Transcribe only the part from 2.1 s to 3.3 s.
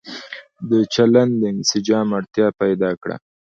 اړتيا پيدا کړه